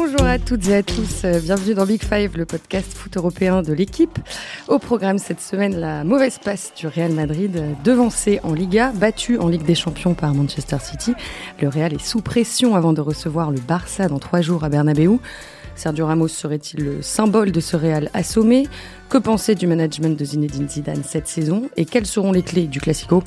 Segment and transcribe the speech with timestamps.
[0.00, 3.62] Bonjour à toutes et à tous, euh, bienvenue dans Big Five, le podcast foot européen
[3.62, 4.16] de l'équipe.
[4.68, 9.38] Au programme cette semaine, la mauvaise passe du Real Madrid, euh, devancé en Liga, battu
[9.38, 11.14] en Ligue des Champions par Manchester City.
[11.60, 15.18] Le Real est sous pression avant de recevoir le Barça dans trois jours à Bernabeu.
[15.74, 18.68] Sergio Ramos serait-il le symbole de ce Real assommé?
[19.08, 21.70] Que penser du management de Zinedine Zidane cette saison?
[21.76, 23.24] Et quelles seront les clés du Classico?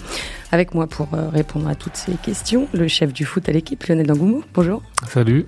[0.53, 3.83] Avec moi pour euh, répondre à toutes ces questions, le chef du foot à l'équipe,
[3.83, 4.41] Lionel Dangoumo.
[4.53, 4.81] Bonjour.
[5.09, 5.47] Salut.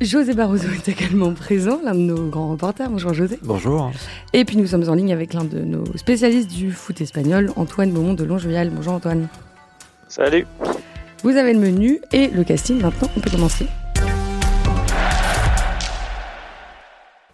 [0.00, 2.88] José Barroso est également présent, l'un de nos grands reporters.
[2.88, 3.36] Bonjour José.
[3.42, 3.90] Bonjour.
[4.32, 7.90] Et puis nous sommes en ligne avec l'un de nos spécialistes du foot espagnol, Antoine
[7.90, 8.70] Beaumont de Longjual.
[8.70, 9.26] Bonjour Antoine.
[10.06, 10.46] Salut.
[11.24, 12.80] Vous avez le menu et le casting.
[12.80, 13.66] Maintenant, on peut commencer.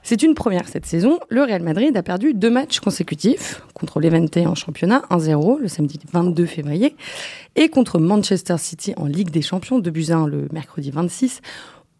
[0.02, 1.19] C'est une première cette saison.
[1.28, 6.00] Le Real Madrid a perdu deux matchs consécutifs contre l'Evente en championnat 1-0 le samedi
[6.12, 6.96] 22 février
[7.56, 11.42] et contre Manchester City en Ligue des Champions 2 buts 1 le mercredi 26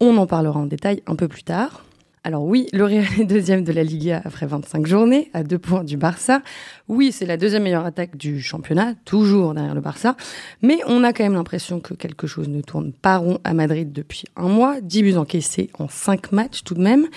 [0.01, 1.85] on en parlera en détail un peu plus tard.
[2.27, 5.85] Alors oui, le Real est deuxième de la Liga après 25 journées, à deux points
[5.85, 6.41] du Barça.
[6.89, 10.17] Oui, c'est la deuxième meilleure attaque du championnat, toujours derrière le Barça.
[10.63, 13.93] Mais on a quand même l'impression que quelque chose ne tourne pas rond à Madrid
[13.93, 14.81] depuis un mois.
[14.81, 17.09] 10 buts encaissés en 5 matchs tout de même.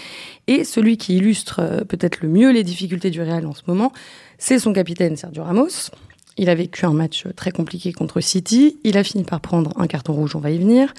[0.47, 3.93] Et celui qui illustre euh, peut-être le mieux les difficultés du Real en ce moment,
[4.37, 5.89] c'est son capitaine Sergio Ramos.
[6.35, 8.77] Il a vécu un match très compliqué contre City.
[8.83, 10.93] Il a fini par prendre un carton rouge, on va y venir.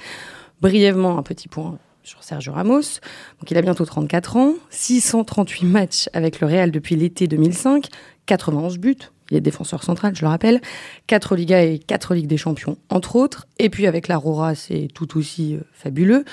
[0.61, 3.01] Brièvement, un petit point sur Sergio Ramos.
[3.41, 7.87] Donc, il a bientôt 34 ans, 638 matchs avec le Real depuis l'été 2005,
[8.27, 8.97] 91 buts.
[9.31, 10.61] Il est défenseur central, je le rappelle.
[11.06, 13.47] 4 Ligas et 4 Ligues des Champions, entre autres.
[13.59, 16.25] Et puis avec l'Aurora, c'est tout aussi euh, fabuleux.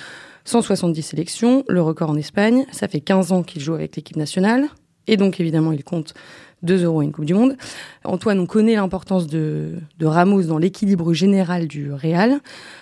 [0.45, 2.65] 170 sélections, le record en Espagne.
[2.71, 4.67] Ça fait 15 ans qu'il joue avec l'équipe nationale.
[5.07, 6.13] Et donc, évidemment, il compte
[6.65, 7.55] 2 euros et une Coupe du Monde.
[8.03, 12.39] Antoine, on connaît l'importance de, Ramos dans l'équilibre général du Real.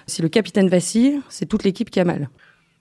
[0.08, 2.30] Si le capitaine vacille, c'est toute l'équipe qui a mal.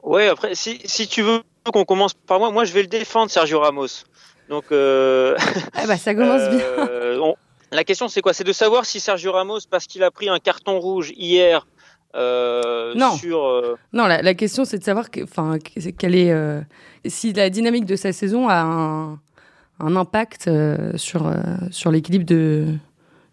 [0.02, 1.40] Ouais, après, si, tu veux
[1.72, 4.04] qu'on commence par moi, moi je vais le défendre, Sergio Ramos.
[4.48, 5.36] Donc, euh,
[5.74, 6.60] ah bah, ça commence bien.
[6.78, 7.32] Euh,
[7.70, 8.32] la question, c'est quoi?
[8.32, 11.66] C'est de savoir si Sergio Ramos, parce qu'il a pris un carton rouge hier,
[12.14, 13.12] euh, non.
[13.12, 15.20] Sur, non, la, question c'est de savoir que,
[15.90, 16.34] quelle est,
[17.06, 19.18] si la dynamique de sa saison a un,
[19.82, 21.34] un impact euh, sur, euh,
[21.70, 22.78] sur l'équilibre du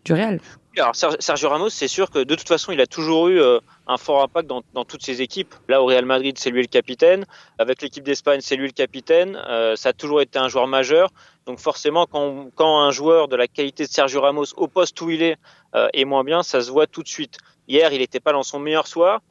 [0.10, 0.40] Real.
[0.78, 3.98] Alors Sergio Ramos, c'est sûr que de toute façon, il a toujours eu euh, un
[3.98, 5.54] fort impact dans, dans, toutes ses équipes.
[5.68, 7.26] Là, au Real Madrid, c'est lui le capitaine.
[7.58, 9.38] Avec l'équipe d'Espagne, c'est lui le capitaine.
[9.76, 11.10] ça a toujours été un joueur majeur.
[11.46, 15.10] Donc forcément, quand, quand, un joueur de la qualité de Sergio Ramos, au poste où
[15.10, 15.38] il est,
[15.94, 17.38] est moins bien, ça se voit tout de suite.
[17.68, 19.22] Hier, il n'était pas dans son meilleur soir.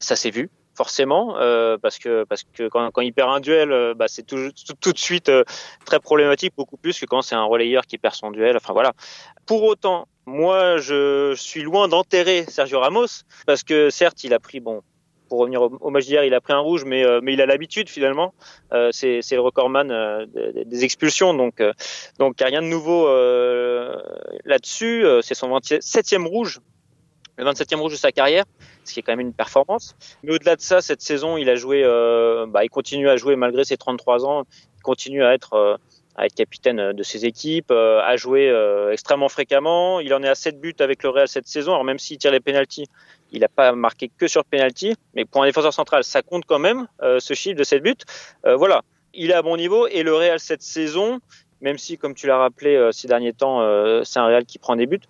[0.00, 3.72] Ça s'est vu forcément, euh, parce que parce que quand, quand, il perd un duel,
[3.72, 5.44] euh, bah, c'est tout, tout, de suite euh,
[5.84, 8.56] très problématique, beaucoup plus que quand c'est un relayeur qui perd son duel.
[8.56, 8.92] Enfin voilà.
[9.46, 14.60] Pour autant, moi, je suis loin d'enterrer Sergio Ramos, parce que certes, il a pris
[14.60, 14.82] bon.
[15.28, 17.88] Pour revenir au, match d'hier, il a pris un rouge, mais, mais il a l'habitude
[17.88, 18.34] finalement.
[18.92, 19.88] c'est le recordman
[20.32, 21.62] des, des, expulsions, donc
[22.18, 23.08] donc a rien de nouveau
[24.44, 25.04] là-dessus.
[25.22, 26.60] c'est son 27e rouge
[27.36, 28.44] le 27e rouge de sa carrière,
[28.84, 29.96] ce qui est quand même une performance.
[30.22, 33.36] Mais au-delà de ça, cette saison, il a joué, euh, bah, il continue à jouer
[33.36, 34.44] malgré ses 33 ans,
[34.76, 35.76] il continue à être, euh,
[36.36, 39.98] capitaine de ses équipes, euh, à jouer euh, extrêmement fréquemment.
[39.98, 41.72] Il en est à 7 buts avec le Real cette saison.
[41.72, 42.86] Alors même s'il tire les pénalties,
[43.32, 46.60] il n'a pas marqué que sur penalty, mais pour un défenseur central, ça compte quand
[46.60, 47.96] même ce chiffre de 7 buts.
[48.44, 51.18] voilà, il est à bon niveau et le Real cette saison,
[51.60, 53.58] même si, comme tu l'as rappelé ces derniers temps,
[54.04, 55.00] c'est un Real qui prend des buts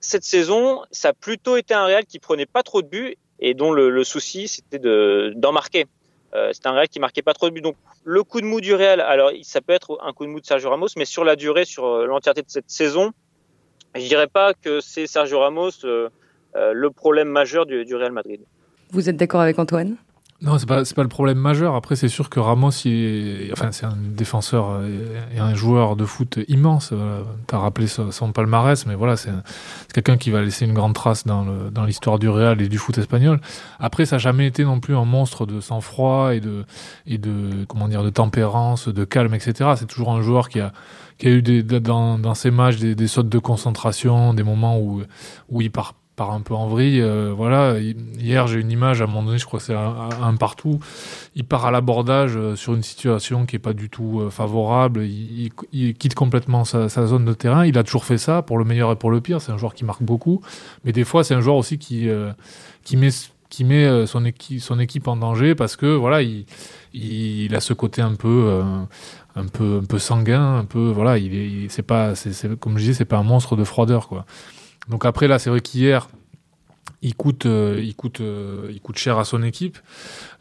[0.00, 3.54] cette saison, ça a plutôt été un Real qui prenait pas trop de buts et
[3.54, 5.86] dont le, souci c'était de d'en marquer.
[6.34, 7.60] Euh, c'est un Real qui marquait pas trop de buts.
[7.60, 10.40] Donc le coup de mou du Real, alors ça peut être un coup de mou
[10.40, 13.12] de Sergio Ramos, mais sur la durée, sur euh, l'entièreté de cette saison,
[13.94, 16.08] je dirais pas que c'est Sergio Ramos euh,
[16.54, 18.40] le problème majeur du, du Real Madrid.
[18.90, 19.96] Vous êtes d'accord avec Antoine?
[20.42, 21.74] Non, c'est pas, pas le problème majeur.
[21.74, 24.80] Après, c'est sûr que Ramos, il enfin, c'est un défenseur
[25.34, 26.94] et un joueur de foot immense.
[27.46, 29.30] Tu as rappelé son, palmarès, mais voilà, c'est
[29.92, 33.38] quelqu'un qui va laisser une grande trace dans l'histoire du Real et du foot espagnol.
[33.78, 36.64] Après, ça n'a jamais été non plus un monstre de sang-froid et de,
[37.06, 39.72] et de, comment dire, de tempérance, de calme, etc.
[39.76, 40.72] C'est toujours un joueur qui a,
[41.18, 44.78] qui a eu des, dans, dans ses matchs des, des sautes de concentration, des moments
[44.80, 45.02] où,
[45.50, 45.94] où il part
[46.28, 47.00] un peu en vrille.
[47.00, 50.78] Euh, voilà, hier j'ai une image à un moment donné, je crois c'est un, partout.
[51.34, 55.04] Il part à l'abordage euh, sur une situation qui est pas du tout euh, favorable.
[55.04, 57.64] Il, quitte complètement sa, zone de terrain.
[57.64, 59.40] Il a toujours fait ça pour le meilleur et pour le pire.
[59.40, 60.42] C'est un joueur qui marque beaucoup,
[60.84, 62.08] mais des fois c'est un joueur aussi qui
[62.84, 63.10] qui met
[63.48, 64.24] qui met son
[64.78, 66.44] équipe en danger parce que voilà il
[66.92, 68.62] il, a ce côté un peu
[69.36, 72.12] un peu un peu sanguin un peu voilà il c'est pas
[72.60, 74.24] comme je disais c'est pas un monstre de froideur quoi
[74.88, 76.08] donc après, là, c'est vrai qu'hier,
[77.02, 78.20] il coûte, il coûte,
[78.70, 79.78] il coûte cher à son équipe.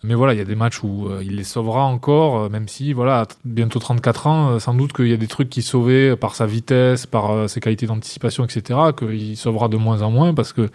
[0.03, 3.27] Mais voilà, il y a des matchs où il les sauvera encore, même si, voilà,
[3.45, 7.05] bientôt 34 ans, sans doute qu'il y a des trucs qui sauvaient par sa vitesse,
[7.05, 10.69] par ses qualités d'anticipation, etc., qu'il sauvera de moins en moins parce que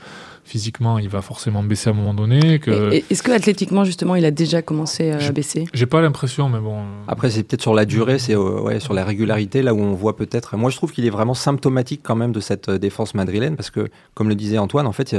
[0.44, 2.58] physiquement, il va forcément baisser à un moment donné.
[2.58, 2.92] Que...
[3.10, 6.78] Est-ce que athlétiquement, justement, il a déjà commencé à baisser J'ai pas l'impression, mais bon.
[7.08, 9.94] Après, c'est peut-être sur la durée, c'est euh, ouais, sur la régularité, là où on
[9.94, 10.56] voit peut-être.
[10.56, 13.70] Moi, je trouve qu'il est vraiment symptomatique quand même de cette euh, défense madrilène, parce
[13.70, 15.16] que, comme le disait Antoine, en fait,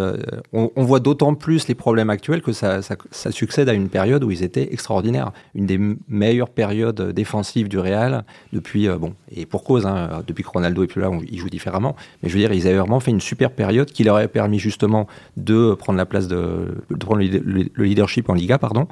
[0.53, 4.31] on, voit d'autant plus les problèmes actuels que ça, ça, succède à une période où
[4.31, 5.31] ils étaient extraordinaires.
[5.55, 8.23] Une des meilleures périodes défensives du Real
[8.53, 11.49] depuis, euh, bon, et pour cause, hein, depuis que Ronaldo est plus là, ils jouent
[11.49, 11.95] différemment.
[12.21, 14.59] Mais je veux dire, ils avaient vraiment fait une super période qui leur a permis
[14.59, 15.07] justement
[15.37, 18.87] de prendre la place de, prendre le leadership en Liga, pardon.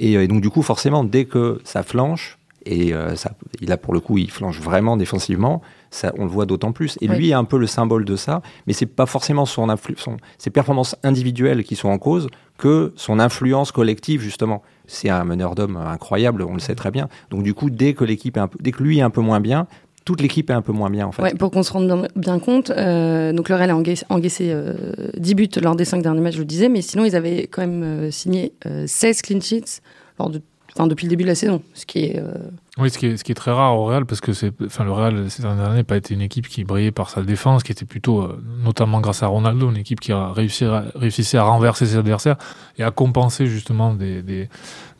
[0.00, 3.76] Euh, et, donc du coup, forcément, dès que ça flanche, et euh, ça, il a
[3.76, 5.60] pour le coup, il flanche vraiment défensivement.
[5.90, 6.96] Ça, on le voit d'autant plus.
[7.02, 10.16] Et lui est un peu le symbole de ça, mais c'est pas forcément son, son,
[10.38, 14.62] ses performances individuelles qui sont en cause, que son influence collective justement.
[14.86, 17.08] C'est un meneur d'hommes incroyable, on le sait très bien.
[17.30, 19.66] Donc du coup, dès que l'équipe dès que lui est un peu moins bien,
[20.04, 21.22] toute l'équipe est un peu moins bien en fait.
[21.22, 24.74] Ouais, pour qu'on se rende bien, compte, euh, donc le Real a encaissé, euh,
[25.16, 27.62] 10 buts lors des 5 derniers matchs, je le disais, mais sinon ils avaient quand
[27.62, 28.52] même euh, signé
[28.86, 29.80] 16 euh, clean sheets
[30.18, 30.42] lors de,
[30.86, 32.18] depuis le début de la saison, ce qui est...
[32.18, 32.34] Euh,
[32.76, 34.84] oui, ce qui, est, ce qui est très rare au Real, parce que c'est, enfin,
[34.84, 37.62] le Real ces dernières années n'a pas été une équipe qui brillait par sa défense,
[37.62, 38.28] qui était plutôt,
[38.64, 42.36] notamment grâce à Ronaldo, une équipe qui a réussi à, réussissait à renverser ses adversaires
[42.76, 44.48] et à compenser justement des, des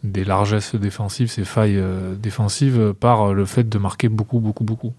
[0.05, 4.93] des largesses défensives, ces failles euh, défensives par le fait de marquer beaucoup, beaucoup, beaucoup.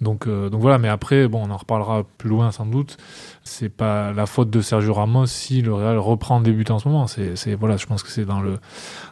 [0.00, 2.96] Donc, euh, donc voilà, mais après, bon, on en reparlera plus loin sans doute.
[3.44, 6.88] C'est pas la faute de Sergio Ramos si le Real reprend des buts en ce
[6.88, 7.06] moment.
[7.06, 8.58] C'est, voilà, je pense que c'est dans le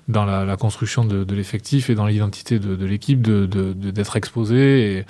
[0.08, 5.06] dans la, construction de, l'effectif et dans l'identité de, l'équipe de, d'être exposé.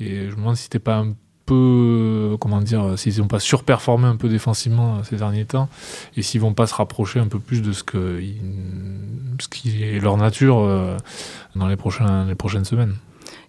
[0.00, 1.14] Et, et je me demande si c'était pas un
[1.46, 5.68] peu, comment dire, s'ils n'ont pas surperformé un peu défensivement ces derniers temps,
[6.16, 8.20] et s'ils vont pas se rapprocher un peu plus de ce, que,
[9.40, 10.96] ce qui est leur nature euh,
[11.54, 12.94] dans les, prochains, les prochaines semaines.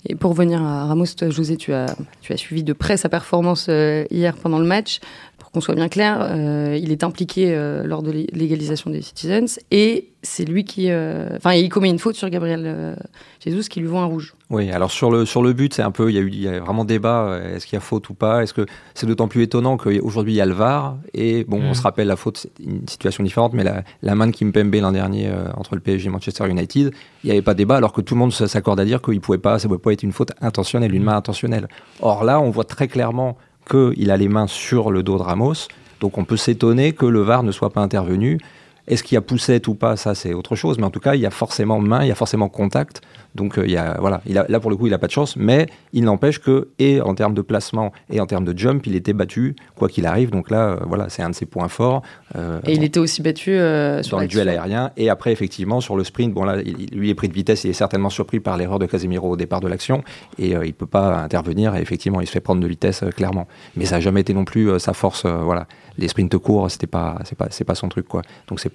[0.05, 3.67] Et pour revenir à Ramos, José, tu as, tu as suivi de près sa performance
[3.69, 4.99] euh, hier pendant le match.
[5.47, 7.55] Pour qu'on soit bien clair, euh, il est impliqué
[7.85, 10.91] lors de l'égalisation des Citizens et c'est lui qui.
[10.91, 12.97] Enfin, il commet une faute sur Gabriel
[13.43, 14.35] Jesus qui lui voit un rouge.
[14.49, 16.41] Oui, alors sur le, sur le but, c'est un peu, il y, a eu, il
[16.41, 18.43] y a vraiment débat, euh, est-ce qu'il y a faute ou pas?
[18.43, 21.71] Est-ce que c'est d'autant plus étonnant qu'aujourd'hui il y a le VAR Et bon, on
[21.71, 21.73] mm.
[21.73, 24.93] se rappelle la faute, c'est une situation différente, mais la, la main de Kimpembe l'an
[24.93, 28.01] dernier euh, entre le PSG et Manchester United, il n'y avait pas débat, alors que
[28.01, 30.13] tout le monde s'accorde à dire qu'il pouvait pas, ça ne pouvait pas être une
[30.13, 31.67] faute intentionnelle, une main intentionnelle.
[31.99, 33.37] Or là, on voit très clairement
[33.67, 35.67] qu'il a les mains sur le dos de Ramos,
[35.99, 38.39] donc on peut s'étonner que le VAR ne soit pas intervenu.
[38.87, 40.77] Est-ce qu'il y a poussette ou pas Ça, c'est autre chose.
[40.77, 43.01] Mais en tout cas, il y a forcément main, il y a forcément contact.
[43.35, 45.07] Donc, euh, il y a, voilà, il a, là, pour le coup, il n'a pas
[45.07, 45.35] de chance.
[45.35, 48.95] Mais il n'empêche que, et en termes de placement et en termes de jump, il
[48.95, 50.31] était battu, quoi qu'il arrive.
[50.31, 52.01] Donc là, euh, voilà, c'est un de ses points forts.
[52.37, 53.57] Euh, et il était aussi battu
[54.03, 54.91] sur le duel aérien.
[54.95, 57.65] Et après, effectivement, sur le sprint, bon, là, il, lui est pris de vitesse.
[57.65, 60.03] Il est certainement surpris par l'erreur de Casemiro au départ de l'action.
[60.39, 61.75] Et il ne peut pas intervenir.
[61.75, 63.47] Et effectivement, il se fait prendre de vitesse, clairement.
[63.75, 65.25] Mais ça n'a jamais été non plus sa force.
[65.25, 65.67] voilà
[65.97, 68.21] les sprints courts, c'était pas, c'est pas, c'est pas son truc quoi.
[68.47, 68.69] Donc c'est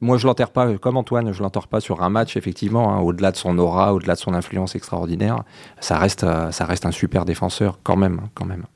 [0.00, 1.32] Moi, je l'enterre pas comme Antoine.
[1.32, 2.92] Je l'enterre pas sur un match effectivement.
[2.92, 5.44] Hein, au-delà de son aura, au-delà de son influence extraordinaire,
[5.80, 8.66] ça reste, euh, ça reste un super défenseur quand même, hein, quand même.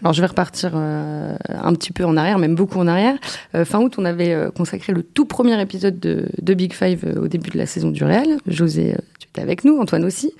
[0.00, 3.16] Alors je vais repartir euh, un petit peu en arrière, même beaucoup en arrière.
[3.54, 7.28] Euh, fin août, on avait consacré le tout premier épisode de, de Big Five au
[7.28, 8.38] début de la saison du Real.
[8.46, 8.94] José,
[9.40, 10.32] avec nous, Antoine aussi.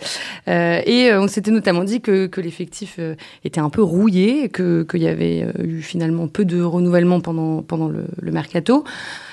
[0.48, 4.50] Euh, et euh, on s'était notamment dit que, que l'effectif euh, était un peu rouillé,
[4.50, 8.84] qu'il y avait eu finalement peu de renouvellement pendant, pendant le, le mercato.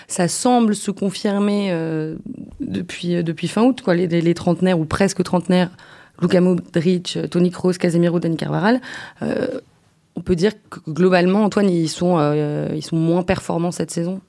[0.07, 1.71] Ça semble se confirmer
[2.59, 5.69] depuis, depuis fin août, quoi, les, les, trentenaires ou presque trentenaires,
[6.19, 8.81] Luka Modric, Tony Kroos, Casemiro, Dani Carvaral.
[10.19, 12.19] On peut dire que globalement, Antoine, ils sont,
[12.73, 14.19] ils sont moins performants cette saison?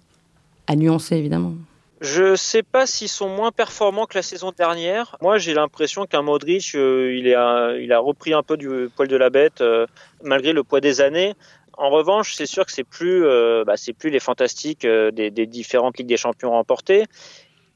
[0.67, 1.55] À nuancer, évidemment.
[2.01, 5.17] Je sais pas s'ils sont moins performants que la saison dernière.
[5.21, 9.17] Moi, j'ai l'impression qu'un Modric, euh, il, il a repris un peu du poil de
[9.17, 9.87] la bête euh,
[10.23, 11.35] malgré le poids des années.
[11.77, 15.99] En revanche, c'est sûr que c'est plus, euh, bah, plus les fantastiques des, des, différentes
[15.99, 17.05] ligues des champions remportées.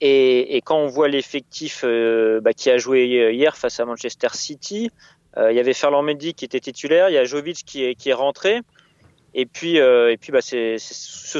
[0.01, 4.91] Et, et quand on voit l'effectif bah, qui a joué hier face à Manchester City,
[5.37, 8.11] il y avait Ferland Mendy qui était titulaire, il y a Jovic qui est, qui
[8.11, 8.61] est rentré.
[9.35, 10.79] Et puis, euh, et puis bah, ce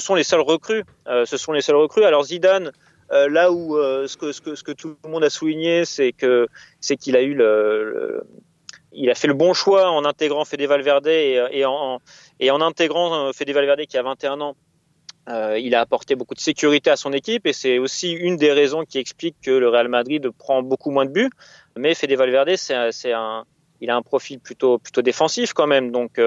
[0.01, 0.85] sont les seuls recrues.
[1.07, 2.05] Euh, ce sont les seuls recrues.
[2.05, 2.73] Alors Zidane,
[3.13, 6.13] euh, là où ce, que, ce, que, ce que tout le monde a souligné, c'est
[6.13, 6.49] que
[7.01, 8.25] qu'il a eu le,
[8.93, 12.01] il a fait le bon choix en intégrant Fede Valverde et, en,
[12.41, 14.57] et en intégrant Fede Valverde qui a 21 ans.
[15.31, 18.53] Euh, il a apporté beaucoup de sécurité à son équipe et c'est aussi une des
[18.53, 21.31] raisons qui explique que le Real Madrid prend beaucoup moins de buts.
[21.77, 23.45] Mais Fede Valverde, c'est un,
[23.81, 25.91] il a un profil plutôt défensif quand même.
[25.91, 26.21] Donc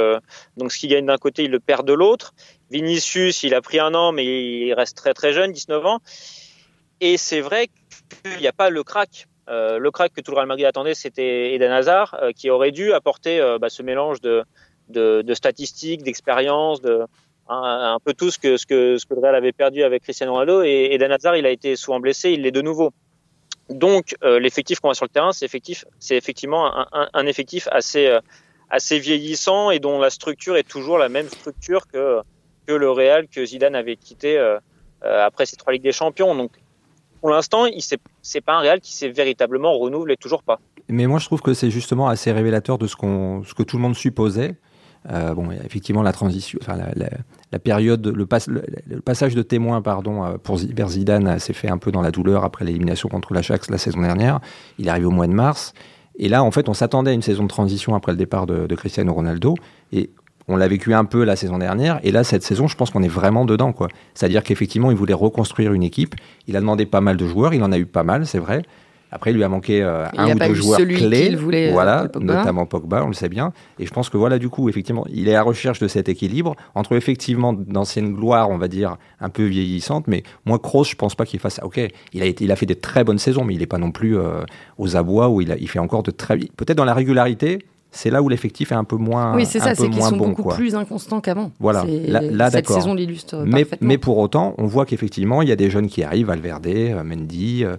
[0.57, 2.33] donc ce qu'il gagne d'un côté, il le perd de l'autre.
[2.71, 5.99] Vinicius, il a pris un an, mais il reste très très jeune, 19 ans.
[6.99, 7.67] Et c'est vrai
[8.23, 9.27] qu'il n'y a pas le crack.
[9.47, 13.39] le crack que tout le Real Madrid attendait, c'était Eden Hazard, qui aurait dû apporter
[13.59, 17.05] bah, ce mélange de, statistiques, d'expérience, de,
[17.49, 20.33] un, peu tout ce que, ce, que, ce que le Real avait perdu avec Cristiano
[20.33, 20.63] Ronaldo.
[20.63, 22.91] Et Eden Hazard, il a été souvent blessé, il l'est de nouveau.
[23.69, 27.25] Donc, euh, l'effectif qu'on a sur le terrain, c'est effectif, c'est effectivement un, un, un,
[27.25, 28.19] effectif assez, euh,
[28.69, 32.21] assez vieillissant et dont la structure est toujours la même structure que,
[32.65, 34.57] que le Real que Zidane avait quitté euh,
[35.01, 36.33] après ces trois Ligues des Champions.
[36.33, 36.51] Donc,
[37.19, 37.65] pour l'instant,
[38.21, 40.59] c'est pas un Real qui s'est véritablement renouvelé, toujours pas.
[40.87, 43.75] Mais moi, je trouve que c'est justement assez révélateur de ce, qu'on, ce que tout
[43.75, 44.55] le monde supposait.
[45.11, 49.81] Euh, bon, effectivement, la transition, enfin, la, période, le, pass, le, le, passage de témoin,
[49.81, 53.69] pardon, euh, pour Zidane s'est fait un peu dans la douleur après l'élimination contre l'Ajax
[53.69, 54.39] la saison dernière.
[54.79, 55.73] Il arrive au mois de mars.
[56.19, 58.67] Et là, en fait, on s'attendait à une saison de transition après le départ de,
[58.67, 59.55] de Cristiano Ronaldo.
[59.91, 60.09] Et
[60.47, 61.99] on l'a vécu un peu la saison dernière.
[62.03, 63.73] Et là, cette saison, je pense qu'on est vraiment dedans.
[63.73, 63.87] quoi.
[64.13, 66.15] C'est-à-dire qu'effectivement, il voulait reconstruire une équipe.
[66.47, 67.53] Il a demandé pas mal de joueurs.
[67.53, 68.63] Il en a eu pas mal, c'est vrai.
[69.11, 72.35] Après, il lui a manqué euh, un ou deux joueurs clés, voulait, voilà, Pogba.
[72.35, 73.53] notamment Pogba, on le sait bien.
[73.79, 76.09] Et je pense que voilà, du coup, effectivement, il est à la recherche de cet
[76.09, 80.95] équilibre entre effectivement d'anciennes gloires, on va dire, un peu vieillissantes, mais moi, Kroos, je
[80.95, 81.59] pense pas qu'il fasse.
[81.63, 81.79] Ok,
[82.13, 83.91] il a été, il a fait des très bonnes saisons, mais il n'est pas non
[83.91, 84.43] plus euh,
[84.77, 87.59] aux abois où il, a, il fait encore de très, peut-être dans la régularité,
[87.91, 90.29] c'est là où l'effectif est un peu moins Oui, c'est ça, c'est qu'ils sont bon,
[90.29, 90.55] beaucoup quoi.
[90.55, 91.51] plus inconstants qu'avant.
[91.59, 95.51] Voilà, là, là Cette saison l'illustre Mais, mais pour autant, on voit qu'effectivement, il y
[95.51, 97.75] a des jeunes qui arrivent, Valverde, euh, Mendy, euh,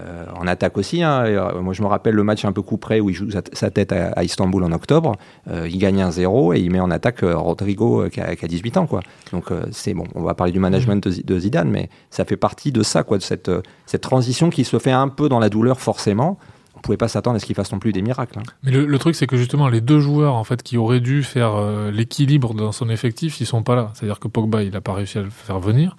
[0.00, 1.02] euh, en attaque aussi.
[1.02, 1.52] Hein.
[1.60, 3.92] Moi, je me rappelle le match un peu coup près où il joue sa, tête
[3.92, 5.16] à, à, Istanbul en octobre.
[5.48, 8.48] Euh, il gagne un 0 et il met en attaque Rodrigo qui a, qui, a,
[8.48, 8.86] 18 ans.
[8.86, 9.00] Quoi.
[9.32, 12.72] Donc, c'est bon, on va parler du management de, de, Zidane, mais ça fait partie
[12.72, 13.50] de ça, quoi, de cette,
[13.86, 16.38] cette transition qui se fait un peu dans la douleur, forcément
[16.80, 18.38] on pouvait pas s'attendre à ce qu'il fasse non plus des miracles.
[18.38, 18.42] Hein.
[18.62, 21.56] Mais le, truc, c'est que justement, les deux joueurs en fait qui auraient dû faire
[21.56, 23.92] euh, l'équilibre dans son effectif, ils sont pas là.
[23.92, 25.94] C'est-à-dire que Pogba, il a pas réussi à le faire venir,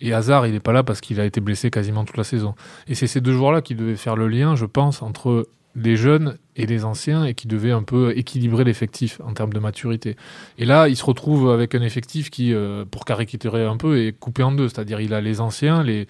[0.00, 2.54] et Hazard, il est pas là parce qu'il a été blessé quasiment toute la saison.
[2.88, 6.38] Et c'est ces deux joueurs-là qui devaient faire le lien, je pense, entre les jeunes
[6.56, 10.16] et les anciens et qui devaient un peu équilibrer l'effectif en termes de maturité.
[10.58, 14.12] Et là, il se retrouve avec un effectif qui, euh, pour caricaturer un peu, est
[14.12, 14.68] coupé en deux.
[14.68, 16.06] C'est-à-dire, il a les anciens, les,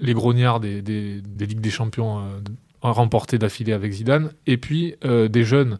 [0.00, 2.22] les grognards des, des, des Ligues des Champions euh,
[2.82, 5.78] remporté d'affilée avec Zidane, et puis euh, des jeunes.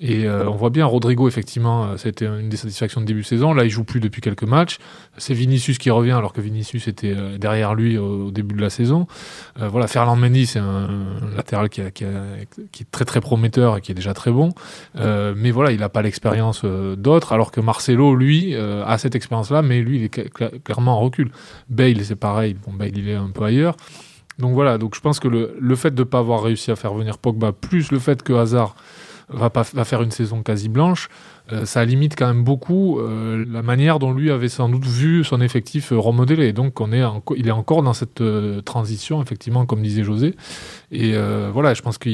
[0.00, 3.54] Et euh, on voit bien, Rodrigo, effectivement, c'était une des satisfactions de début de saison.
[3.54, 4.78] Là, il joue plus depuis quelques matchs.
[5.18, 8.70] C'est Vinicius qui revient, alors que Vinicius était euh, derrière lui au, début de la
[8.70, 9.06] saison.
[9.60, 10.88] Euh, voilà, Ferland Mendy, c'est un,
[11.34, 14.52] latéral qui, a, qui, est très très prometteur et qui est déjà très bon.
[14.96, 19.14] Euh, mais voilà, il n'a pas l'expérience euh, d'autres, alors que Marcelo, lui, a cette
[19.14, 21.30] expérience-là, mais lui, il est clairement en recul.
[21.68, 22.54] Bale, c'est pareil.
[22.54, 23.76] Bon, Bale, il est un peu ailleurs.
[24.38, 26.94] Donc voilà, donc je pense que le, fait de ne pas avoir réussi à faire
[26.94, 28.74] venir Pogba, plus le fait que Hazard
[29.28, 29.50] va,
[29.84, 31.08] faire une saison quasi blanche,
[31.52, 35.24] euh, ça limite quand même beaucoup euh, la manière dont lui avait sans doute vu
[35.24, 36.52] son effectif euh, remodelé.
[36.52, 36.78] Donc
[37.36, 40.34] il est encore dans cette euh, transition, effectivement, comme disait José.
[40.92, 41.14] Et
[41.52, 42.08] voilà, je pense que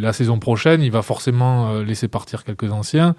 [0.00, 3.14] la saison prochaine, il va forcément laisser partir quelques anciens.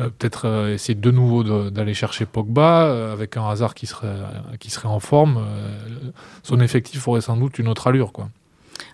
[0.00, 4.08] Euh, peut-être euh, essayer de nouveau d'aller chercher Pogba euh, avec un hasard qui serait,
[4.58, 5.38] qui serait en forme.
[5.38, 6.10] euh,
[6.42, 8.12] son effectif aurait sans doute une autre allure.
[8.12, 8.28] Quoi.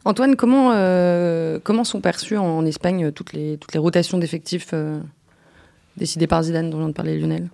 [0.04, 4.70] Antoine, comment, euh, comment sont perçues en, en, Espagne toutes les, toutes les rotations d'effectifs
[4.72, 5.00] euh,
[5.96, 7.48] décidées par Zidane dont vient de parler Lionel?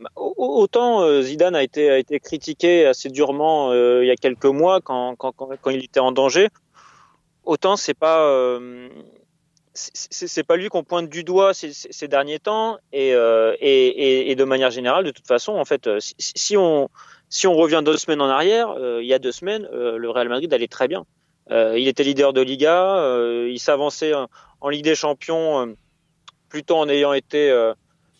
[0.00, 4.46] Bah, Autant Zidane a été, a été critiqué assez durement euh, il y a quelques
[4.46, 6.48] mois quand, quand, quand, quand, il était en danger,
[7.44, 8.88] autant c'est pas euh,
[9.74, 14.70] c'est pas lui qu'on pointe du doigt ces, derniers temps et, euh, et, de manière
[14.70, 16.88] générale, de toute façon, en fait, si, si on,
[17.54, 20.52] revient deux semaines en arrière, euh, il y a deux semaines, euh, le Real Madrid
[20.52, 21.06] allait très bien.
[21.50, 25.74] Euh, il était leader de Liga, euh, il s'avançait en, Ligue des Champions euh,
[26.48, 27.50] plutôt en ayant été,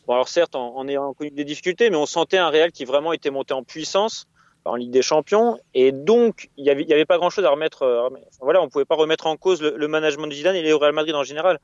[0.06, 3.12] bon alors certes en, ayant connu des difficultés, mais on sentait un Real qui vraiment
[3.12, 4.26] était monté en puissance
[4.64, 8.09] en Ligue des Champions et donc il y avait, pas grand chose à remettre, euh,
[8.40, 11.14] voilà, on pouvait pas remettre en cause le, management de Zidane et le Real Madrid
[11.14, 11.59] en général.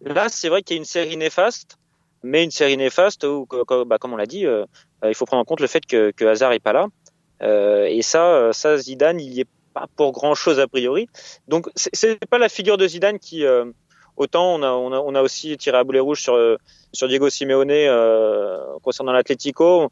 [0.00, 1.78] Là, c'est vrai qu'il y a une série néfaste,
[2.22, 3.46] mais une série néfaste où,
[3.86, 4.66] bah, comme on l'a dit, euh,
[5.06, 6.86] il faut prendre en compte le fait que, Hazard est pas là.
[7.42, 11.08] Euh, et ça, ça Zidane, il y est pas pour grand chose a priori.
[11.48, 13.66] Donc c'est pas la figure de Zidane qui euh,
[14.16, 16.38] autant on a, on a, aussi tiré à boulet rouge sur
[16.92, 19.90] sur Diego Simeone euh, concernant l'Atlético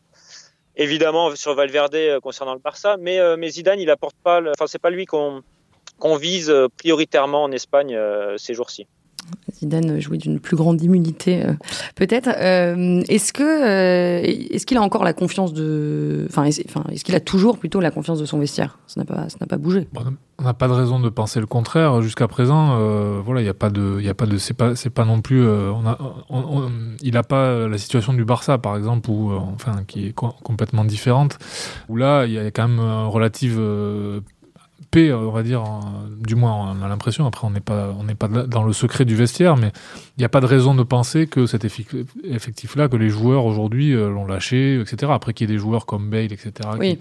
[0.76, 4.66] évidemment sur Valverde euh, concernant le Barça, mais, euh, mais Zidane, il apporte pas, enfin
[4.66, 5.42] c'est pas lui qu'on
[5.98, 8.88] qu'on vise prioritairement en Espagne euh, ces jours-ci.
[9.52, 11.52] Zidane jouait d'une plus grande immunité, euh,
[11.94, 12.28] peut-être.
[12.36, 17.20] Euh, est-ce que euh, est-ce qu'il a encore la confiance de, enfin, est-ce qu'il a
[17.20, 18.78] toujours plutôt la confiance de son vestiaire?
[18.86, 19.88] Ça n'a pas, ça n'a pas bougé.
[20.38, 22.02] on n'a pas de raison de penser le contraire.
[22.02, 22.78] Jusqu'à présent,
[23.22, 25.20] voilà, il n'y a pas de, il a pas de, c'est pas, c'est pas non
[25.20, 25.44] plus,
[27.02, 31.38] il n'a pas la situation du Barça, par exemple, où, enfin, qui est complètement différente.
[31.88, 33.60] Où là, il y a quand même un relative
[34.90, 35.64] paix, on va dire,
[36.20, 39.14] du moins on a l'impression, après on n'est pas, on pas dans le secret du
[39.14, 39.72] vestiaire, mais
[40.16, 43.94] il n'y a pas de raison de penser que cet effectif-là, que les joueurs aujourd'hui
[43.94, 45.12] euh, l'ont lâché, etc.
[45.14, 46.52] Après qu'il y ait des joueurs comme Bale, etc.
[46.78, 46.98] Oui.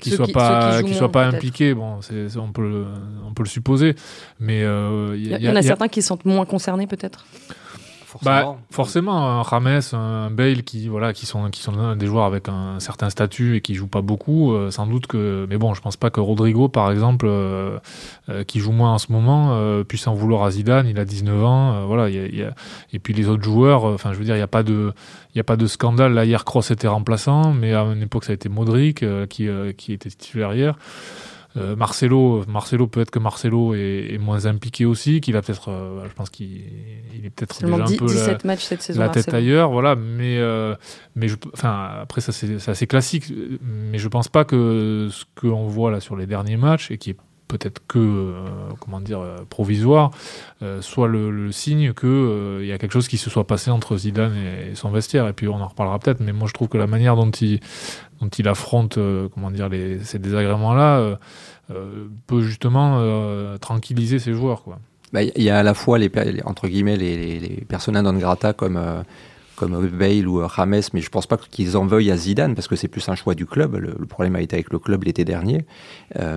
[0.00, 2.00] Qui, ne soient pas, qui, pas impliqués, bon,
[2.36, 2.86] on peut, le,
[3.24, 3.94] on peut le supposer,
[4.40, 7.24] mais euh, il y, en a, certains qui sont moins concernés peut-être?
[8.22, 12.48] Bah, forcément, un Rames, un Bale qui, voilà, qui, sont, qui sont des joueurs avec
[12.48, 15.46] un certain statut et qui jouent pas beaucoup, euh, sans doute que.
[15.48, 17.78] Mais bon, je pense pas que Rodrigo, par exemple, euh,
[18.28, 20.86] euh, qui joue moins en ce moment, puisse en vouloir à Zidane.
[20.88, 21.86] Il a 19 ans.
[21.86, 22.54] voilà, y a,
[22.92, 24.92] Et puis les autres joueurs, enfin, je veux dire, il n'y a pas de.
[25.34, 26.12] Il a pas de scandale.
[26.14, 29.92] Là, hier, Cross était remplaçant, mais à une époque, ça a été Modric qui, qui
[29.92, 30.76] était titulaire hier.
[31.56, 36.14] Euh, Marcelo, Marcelo peut-être que Marcelo est, moins impliqué aussi, qu'il a peut-être, euh, je
[36.14, 36.62] pense qu'il
[37.24, 38.06] est peut-être déjà un peu
[38.44, 39.96] la, cette saison, la tête ailleurs, voilà.
[39.96, 40.76] Mais euh,
[41.16, 45.66] mais je, enfin après ça c'est assez classique, mais je pense pas que ce qu'on
[45.66, 47.16] voit là sur les derniers matchs et qui est
[47.50, 48.32] peut-être que
[48.78, 50.12] comment dire provisoire
[50.80, 54.34] soit le, signe que il y a quelque chose qui se soit passé entre Zidane
[54.36, 56.86] et, son vestiaire et puis on en reparlera peut-être mais moi je trouve que la
[56.86, 57.60] manière dont il
[58.20, 61.16] dont il affronte euh, comment dire, les, ces désagréments-là euh,
[61.70, 63.00] euh, peut justement
[63.58, 64.62] tranquilliser ses joueurs.
[64.62, 64.78] Quoi.
[65.12, 66.10] Bah, il y a à la fois les,
[66.44, 68.78] entre guillemets les, les, personas non grata comme
[69.60, 72.76] comme Bale ou Rames, mais je pense pas qu'ils en veuillent à Zidane parce que
[72.76, 73.76] c'est plus un choix du club.
[73.76, 75.64] Le, problème a été avec le club l'été dernier,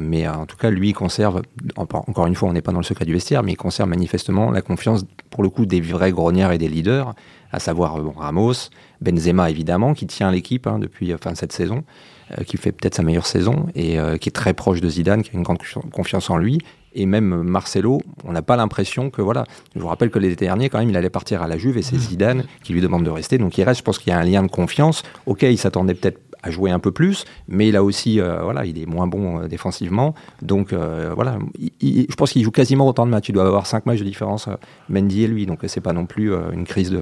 [0.01, 1.41] mais en tout cas lui il conserve.
[1.75, 4.51] Encore une fois, on n'est pas dans le secret du vestiaire, mais il conserve manifestement
[4.51, 7.15] la confiance pour le coup des vrais grognards et des leaders
[7.53, 11.83] à savoir Ramos, Benzema évidemment, qui tient l'équipe hein, depuis fin de cette saison,
[12.31, 15.21] euh, qui fait peut-être sa meilleure saison et euh, qui est très proche de Zidane,
[15.21, 15.59] qui a une grande
[15.91, 16.57] confiance en lui.
[16.95, 19.45] Et même Marcelo, on n'a pas l'impression que voilà.
[19.75, 21.81] Je vous rappelle que l'été dernier, quand même, il allait partir à la Juve et
[21.81, 23.37] c'est Zidane qui lui demande de rester.
[23.37, 23.79] Donc il reste.
[23.79, 25.03] Je pense qu'il y a un lien de confiance.
[25.25, 28.65] Ok, il s'attendait peut-être à jouer un peu plus, mais il a aussi, euh, voilà,
[28.65, 30.13] il est moins bon défensivement.
[30.41, 31.39] Donc voilà,
[31.81, 33.29] je pense qu'il joue quasiment autant de matchs.
[33.29, 34.49] Il doit avoir 5 matchs de différence,
[34.89, 35.45] Mendy et lui.
[35.45, 37.01] Donc c'est pas non plus une crise de,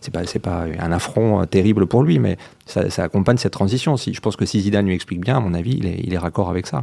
[0.00, 3.94] c'est pas c'est pas un affront euh, terrible pour lui, mais ça, accompagne cette transition
[3.94, 4.14] aussi.
[4.14, 6.18] Je pense que si Zidane lui explique bien, à mon avis, il est, il est
[6.18, 6.80] raccord avec ça.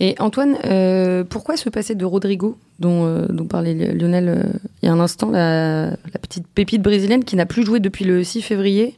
[0.00, 4.88] Et Antoine, euh, pourquoi se passer de Rodrigo, dont, euh, dont parlait Lionel il y
[4.88, 8.94] a un instant, la, petite pépite brésilienne qui n'a plus joué depuis le 6 février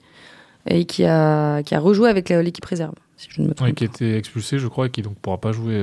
[0.66, 3.74] et qui a, qui a rejoué avec l'équipe réserve si je ne me trompe.
[3.74, 5.74] qui a été expulsé, je crois, et qui ne pourra pas jouer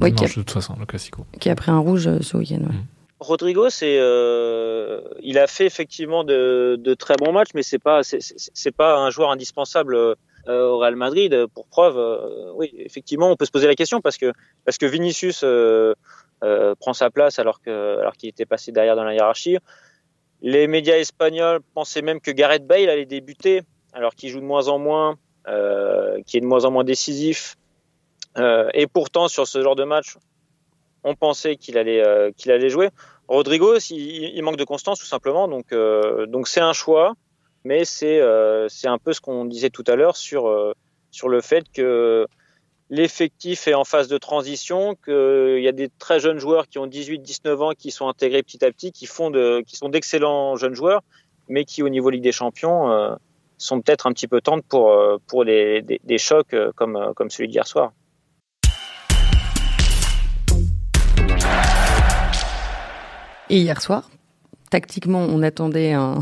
[0.00, 1.26] dimanche de toute façon, le Classico.
[1.38, 2.60] Qui a pris un rouge ce week-end.
[2.60, 2.86] Mm.
[3.20, 8.00] Rodrigo, c'est, euh, il a fait effectivement de, de, très bons matchs, mais c'est pas,
[8.02, 10.14] c'est pas un joueur indispensable euh,
[10.52, 11.46] au Real Madrid.
[11.54, 14.32] Pour preuve, euh, oui, effectivement, on peut se poser la question parce que
[14.64, 15.94] parce que Vinicius euh,
[16.42, 19.58] euh, prend sa place alors que alors qu'il était passé derrière dans la hiérarchie.
[20.42, 24.68] Les médias espagnols pensaient même que Gareth Bale allait débuter, alors qu'il joue de moins
[24.68, 27.56] en moins, qui est de moins en moins décisif.
[28.72, 30.16] et pourtant, sur ce genre de match,
[31.04, 32.90] on pensait qu'il allait, euh, qu'il allait jouer.
[33.28, 37.14] Rodrigo, il, il, manque de constance tout simplement, donc euh, donc c'est un choix,
[37.64, 40.74] mais c'est euh, c'est un peu ce qu'on disait tout à l'heure sur
[41.10, 42.26] sur le fait que
[42.88, 46.86] l'effectif est en phase de transition, qu'il y a des très jeunes joueurs qui ont
[46.86, 50.74] 18-19 ans qui sont intégrés petit à petit, qui font de, qui sont d'excellents jeunes
[50.74, 51.02] joueurs,
[51.48, 53.16] mais qui au niveau Ligue des Champions
[53.58, 54.92] sont peut-être un petit peu tendres pour
[55.26, 57.92] pour des, des chocs comme comme celui d'hier soir.
[63.50, 64.08] Et hier soir,
[64.70, 66.20] tactiquement, on attendait un,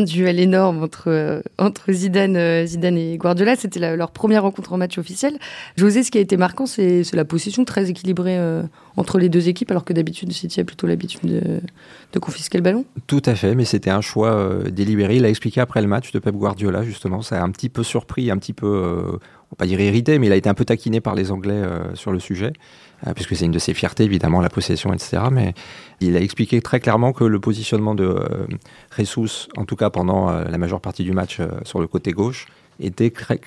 [0.00, 3.56] duel énorme entre, euh, entre Zidane, euh, Zidane et Guardiola.
[3.56, 5.38] C'était leur première rencontre en match officiel.
[5.76, 8.62] José, ce qui a été marquant, c'est la position très équilibrée euh,
[8.96, 11.20] entre les deux équipes, alors que d'habitude, City a plutôt l'habitude
[12.12, 12.84] de, confisquer le ballon.
[13.06, 15.16] Tout à fait, mais c'était un choix délibéré.
[15.16, 17.22] Il a expliqué après le match de Pep Guardiola, justement.
[17.22, 20.26] Ça a un petit peu surpris, un petit peu, on va pas dire irrité, mais
[20.26, 21.62] il a été un peu taquiné par les Anglais
[21.94, 22.52] sur le sujet.
[23.06, 25.24] Euh, puisque c'est une de ses fiertés, évidemment, la possession, etc.
[25.30, 25.54] Mais
[26.00, 28.46] il a expliqué très clairement que le positionnement de euh,
[29.56, 32.46] en tout cas pendant euh, la majeure partie du match sur le côté gauche,
[32.80, 33.38] était très,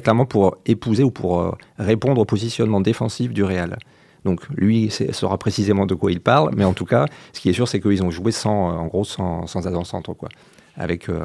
[0.00, 3.78] clairement pour épouser ou pour répondre au positionnement défensif du Real.
[4.24, 7.52] Donc lui saura précisément de quoi il parle, mais en tout cas, ce qui est
[7.52, 10.14] sûr, c'est qu'ils ont joué sans, en gros, sans, sans avant-centre.
[10.76, 11.24] Avec euh,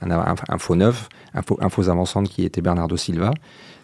[0.00, 3.32] un, faux neuf, un faux, un faux qui était Bernardo Silva,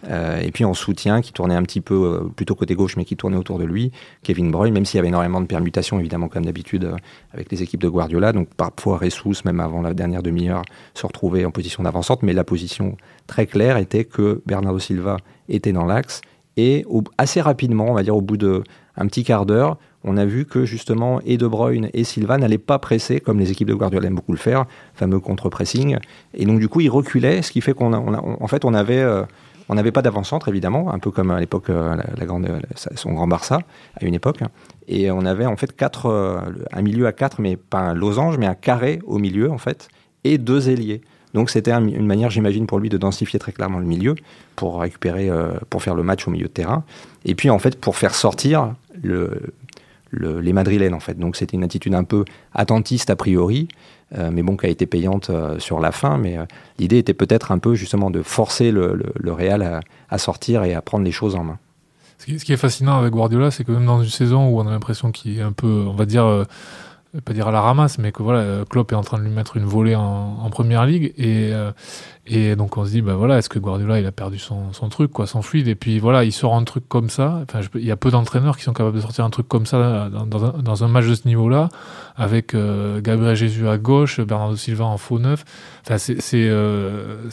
[0.09, 3.05] euh, et puis en soutien qui tournait un petit peu euh, plutôt côté gauche, mais
[3.05, 6.29] qui tournait autour de lui, Kevin Bruyne, même s'il y avait énormément de permutations, évidemment,
[6.29, 6.91] comme d'habitude
[7.33, 8.33] avec les équipes de Guardiola.
[8.33, 10.63] Donc parfois Ressus, même avant la dernière demi-heure,
[10.95, 15.73] se retrouvait en position d'avant-centre, mais la position très claire était que Bernardo Silva était
[15.73, 16.23] dans l'axe
[16.57, 16.87] et
[17.19, 18.63] assez rapidement, on va dire au bout d'un
[19.07, 22.79] petit quart d'heure, on a vu que justement et De Bruyne et Silva n'allaient pas
[22.79, 25.97] presser comme les équipes de Guardiola aiment beaucoup le faire, fameux contre-pressing.
[26.35, 29.23] Et donc du coup, ils reculaient, ce qui fait qu'on en fait, on avait, euh,
[29.69, 33.27] on n'avait pas d'avant-centre évidemment, un peu comme à l'époque euh, la, grande, son grand
[33.27, 33.61] Barça
[34.01, 34.41] à une époque.
[34.89, 36.41] Et on avait en fait quatre, euh,
[36.73, 39.89] un milieu à quatre, mais pas un losange, mais un carré au milieu en fait,
[40.25, 41.01] et deux ailiers.
[41.35, 44.15] Donc c'était une manière, j'imagine, pour lui de densifier très clairement le milieu,
[44.55, 46.85] pour récupérer, euh, pour faire le match au milieu de terrain,
[47.25, 49.53] et puis en fait pour faire sortir le,
[50.17, 51.19] les Madrilènes en fait.
[51.19, 53.69] Donc c'était une attitude un peu attentiste a priori,
[54.17, 56.19] euh, mais bon qui a été payante euh, sur la fin.
[56.19, 56.37] Mais
[56.79, 60.83] l'idée était peut-être un peu justement de forcer le, le, Real à, sortir et à
[60.83, 61.59] prendre les choses en main.
[62.19, 64.71] Ce qui, est fascinant avec Guardiola, c'est que même dans une saison où on a
[64.71, 66.47] l'impression qu'il est un peu, on va dire
[67.21, 69.57] pas dire à la ramasse, mais que voilà, Klopp est en train de lui mettre
[69.57, 71.73] une volée en, première ligue et euh,
[72.27, 74.89] et donc on se dit bah voilà, est-ce que Guardiola il a perdu son, son
[74.89, 75.69] truc quoi, son fluide?
[75.69, 77.43] Et puis voilà, il sort un truc comme ça.
[77.43, 80.09] Enfin, il y a peu d'entraîneurs qui sont capables de sortir un truc comme ça
[80.09, 81.69] dans, dans, un, dans un, match de ce niveau-là,
[82.17, 85.45] avec euh, Gabriel Jesus à gauche, Bernardo Silva en faux neuf.
[85.83, 87.29] Enfin, c'est c'est euh,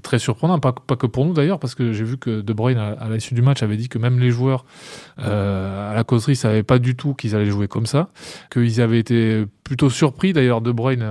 [0.00, 2.78] très surprenant, pas, pas que pour nous d'ailleurs, parce que j'ai vu que De Bruyne
[2.78, 4.64] à, à l'issue du match avait dit que même les joueurs
[5.18, 8.10] euh, à la causerie savaient pas du tout qu'ils allaient jouer comme ça,
[8.52, 11.04] qu'ils avaient été plutôt surpris d'ailleurs De Bruyne.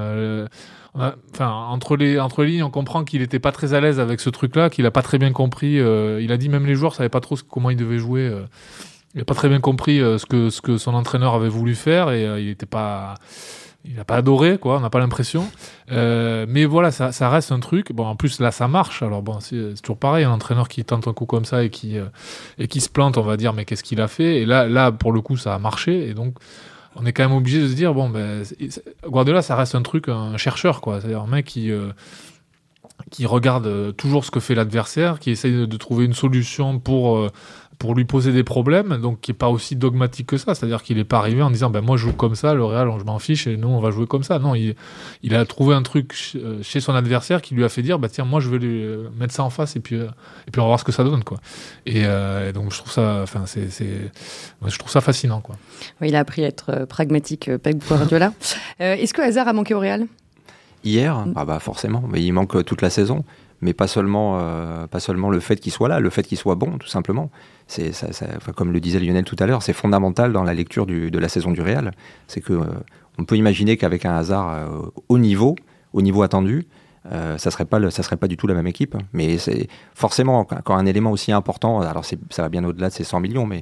[0.95, 4.69] Enfin, entre les, lignes, on comprend qu'il n'était pas très à l'aise avec ce truc-là,
[4.69, 5.80] qu'il n'a pas très bien compris.
[5.80, 8.21] Euh, il a dit même les joueurs savaient pas trop comment ils devaient jouer.
[8.21, 8.41] Euh.
[9.13, 10.25] il n'a pas très bien compris euh, ce,
[10.62, 15.47] que, son entraîneur avait voulu faire et il n'a pas adoré, on n'a pas l'impression.
[15.89, 17.91] mais voilà, ça, reste un truc.
[17.95, 19.04] En plus, là, ça marche.
[19.04, 21.99] Alors, c'est toujours pareil, un entraîneur qui tente un coup comme ça et qui,
[22.58, 24.38] se plante, on va dire, mais qu'est-ce qu'il a fait?
[24.38, 26.15] Et là, pour le coup, ça a marché.
[26.95, 28.43] On est quand même obligé de se dire bon ben
[29.06, 30.99] Guardiola ça reste un truc un chercheur quoi.
[30.99, 31.91] C'est-à-dire un mec qui euh,
[33.12, 37.30] qui regarde toujours ce que fait l'adversaire qui essaye de, trouver une solution pour euh,
[37.80, 40.54] pour lui poser des problèmes, donc qui est pas aussi dogmatique que ça.
[40.54, 42.92] C'est-à-dire qu'il est pas arrivé en disant ben moi je joue comme ça, le Real
[43.00, 44.38] je m'en fiche et nous on va jouer comme ça.
[44.38, 44.76] Non, il,
[45.24, 46.13] il a trouvé un truc
[46.62, 48.86] chez son adversaire qui lui a fait dire bah tiens moi je vais lui
[49.18, 51.24] mettre ça en face et puis et puis on va voir ce que ça donne
[51.24, 51.39] quoi.
[51.86, 52.04] Et,
[52.54, 55.56] donc je trouve ça, enfin c'est, je trouve ça fascinant quoi.
[56.02, 58.34] il a appris à être pragmatique, Pep Guardiola.
[58.80, 60.06] Est-ce que hasard a manqué au Real?
[60.84, 61.34] Hier, mm.
[61.36, 63.24] ah bah forcément, mais il manque toute la saison
[63.62, 66.56] mais pas seulement, euh, pas seulement le fait qu'il soit là, le fait qu'il soit
[66.56, 67.30] bon, tout simplement.
[67.67, 71.12] C'est, ça, comme le disait Lionel tout à l'heure, c'est fondamental dans la lecture du,
[71.12, 71.91] de la saison du Real.
[72.28, 72.65] C'est que euh,
[73.19, 75.56] on peut imaginer qu'avec un hasard euh, au niveau,
[75.93, 76.67] au niveau attendu,
[77.12, 78.95] euh, ça serait pas, ça serait pas du tout la même équipe.
[79.13, 83.04] Mais c'est forcément quand un élément aussi important, alors ça va bien au-delà de ces
[83.04, 83.62] 100 millions, mais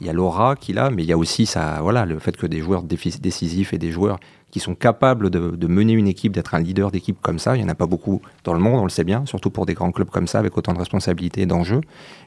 [0.00, 2.36] il y a l'aura qu'il a, mais il y a aussi ça, voilà, le fait
[2.36, 4.18] que des joueurs décisifs et des joueurs
[4.50, 7.56] qui sont capables de, mener une équipe, d'être un leader d'équipe comme ça.
[7.56, 9.66] Il n'y en a pas beaucoup dans le monde, on le sait bien, surtout pour
[9.66, 11.80] des grands clubs comme ça, avec autant de responsabilités et d'enjeux.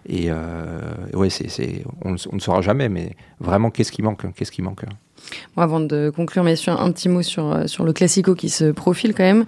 [0.08, 0.80] Et euh,
[1.14, 4.84] ouais, c'est, on, ne saura jamais, mais vraiment, qu'est-ce qui manque Qu'est-ce qui manque?
[5.58, 9.14] Avant de conclure, messieurs, un petit mot sur, euh, sur le Classico qui se profile
[9.16, 9.46] quand même.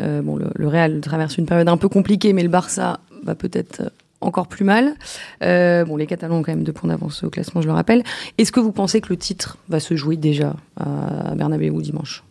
[0.00, 3.34] Euh, bon, le, le, Real traverse une période un peu compliquée, mais le Barça va
[3.34, 3.92] peut-être
[4.24, 4.94] encore plus mal.
[5.42, 8.02] Euh, bon, les Catalans ont quand même deux points d'avance au classement, je le rappelle.
[8.38, 12.24] Est-ce que vous pensez que le titre va se jouer déjà à Bernabeu dimanche?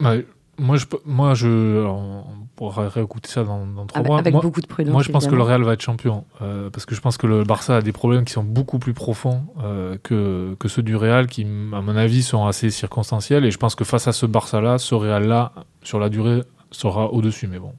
[0.59, 2.23] Moi, je, moi, je, on
[2.55, 4.19] pourra réécouter ça dans, dans trois mois.
[4.19, 4.93] Avec beaucoup de prudence.
[4.93, 7.25] Moi, je pense que le Real va être champion, euh, parce que je pense que
[7.25, 10.95] le Barça a des problèmes qui sont beaucoup plus profonds euh, que, que ceux du
[10.95, 13.45] Real, qui, à mon avis, sont assez circonstanciels.
[13.45, 17.47] Et je pense que face à ce Barça-là, ce Real-là, sur la durée, sera au-dessus,
[17.47, 17.73] mais bon.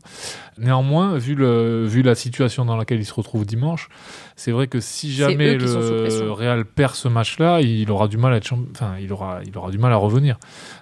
[0.59, 3.89] Néanmoins, vu, le, vu la situation dans laquelle il se retrouve dimanche,
[4.37, 8.37] c'est vrai que si jamais le Real perd ce match-là, il aura du mal à
[8.37, 10.39] être enfin, il aura, il aura du mal à revenir.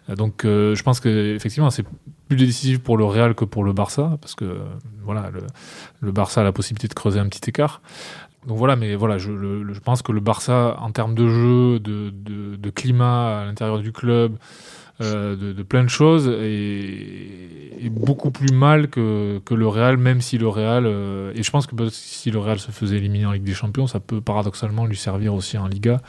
[0.09, 1.85] Donc, euh, je pense que effectivement, c'est
[2.29, 4.59] plus décisif pour le Real que pour le Barça, parce que
[5.05, 5.41] voilà, le,
[6.01, 7.83] le Barça a la possibilité de creuser un petit écart.
[8.47, 9.31] Donc voilà, mais voilà, je,
[9.73, 13.79] je, pense que le Barça, en termes de jeu, de, de, de climat à l'intérieur
[13.79, 14.37] du club,
[15.03, 20.39] euh, de, plein de choses et, beaucoup plus mal que, que, le Real, même si
[20.39, 23.43] le Real, euh, et je pense que si le Real se faisait éliminer en Ligue
[23.43, 26.01] des Champions, ça peut paradoxalement lui servir aussi en Liga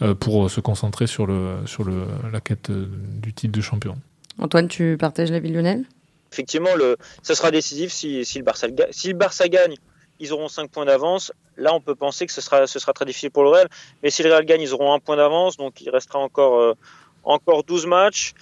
[0.00, 3.96] euh, pour se concentrer sur, le, sur le, la quête du titre de champion.
[4.38, 5.84] Antoine, tu partages l'avis de Lionel?
[6.32, 9.76] Effectivement, le, ça sera décisif si, si, le Barça, si le Barça gagne
[10.22, 11.32] ils auront 5 points d'avance.
[11.56, 13.68] Là, on peut penser que ce sera, ce sera très difficile pour le Real.
[14.02, 15.56] Mais si le Real gagne, ils auront un point d'avance.
[15.56, 16.74] Donc, il restera encore, euh,
[17.24, 18.34] encore 12 matchs.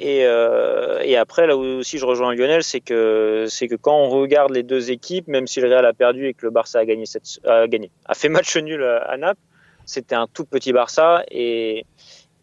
[0.00, 4.08] Et, euh, et, après, là aussi je rejoins Lionel, c'est que, c'est que quand on
[4.10, 6.84] regarde les deux équipes, même si le Real a perdu et que le Barça a
[6.84, 9.40] gagné, cette, a, gagné, a fait match nul à, Naples,
[9.86, 11.24] c'était un tout petit Barça.
[11.32, 11.84] Et,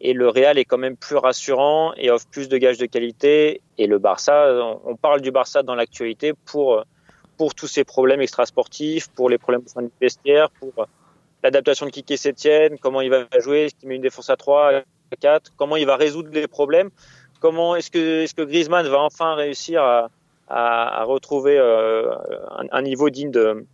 [0.02, 3.62] et le Real est quand même plus rassurant et offre plus de gages de qualité.
[3.78, 6.84] Et le Barça, on parle du Barça dans l'actualité pour
[7.38, 10.88] pour tous ces problèmes extrasportifs, pour les problèmes au du vestiaire, pour
[11.44, 14.78] l'adaptation de Kike Sétienne, comment il va jouer, est-ce qu'il met une défense à 3,
[14.78, 14.82] à
[15.20, 16.90] 4, comment il va résoudre les problèmes,
[17.40, 20.10] comment est-ce que, est-ce que Griezmann va enfin réussir à,
[20.48, 22.14] à, retrouver euh,
[22.72, 23.66] un, niveau digne de,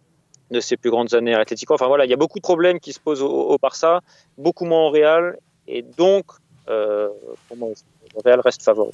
[0.52, 1.74] de ses plus grandes années à l'Atlético.
[1.74, 4.02] Enfin voilà, il y a beaucoup de problèmes qui se posent au, au Barça,
[4.38, 6.26] beaucoup moins au Real, et donc,
[6.70, 7.10] euh,
[7.52, 8.92] le Real reste favori.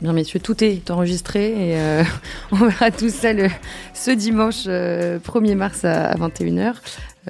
[0.00, 2.02] Bien messieurs, tout est enregistré et euh,
[2.52, 3.48] on verra tout ça le,
[3.94, 6.74] ce dimanche 1er euh, mars à, 21h.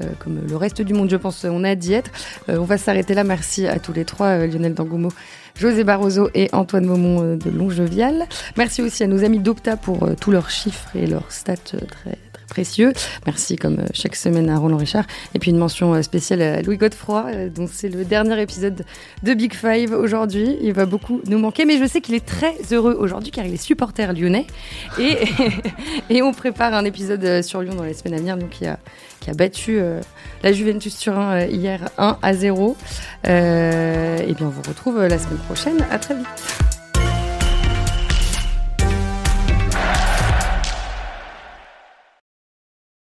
[0.00, 2.10] Euh, comme le reste du monde, je pense, on a d'y être.
[2.48, 3.24] on va s'arrêter là.
[3.24, 5.10] Merci à tous les trois, Lionel Dangoumo,
[5.54, 8.26] José Barroso et Antoine Maumont de Longjevial.
[8.56, 12.92] Merci aussi à nos amis d'Opta pour tous leurs chiffres et leurs stats très précieux.
[13.26, 15.04] Merci comme euh, chaque semaine à Roland Richard.
[15.34, 18.84] Et puis une mention euh, spéciale à Louis Godefroy, euh, dont c'est le dernier épisode
[19.22, 20.56] de Big Five aujourd'hui.
[20.60, 23.54] Il va beaucoup nous manquer, mais je sais qu'il est très heureux aujourd'hui car il
[23.54, 24.46] est supporter lyonnais.
[24.98, 25.16] Et,
[26.10, 28.78] et on prépare un épisode sur Lyon dans les semaines à venir, donc il a,
[29.20, 29.80] qui a battu
[30.42, 32.76] la Juventus Turin hier 1 à 0.
[33.24, 35.86] et bien on vous retrouve la semaine prochaine.
[35.90, 36.75] À très vite.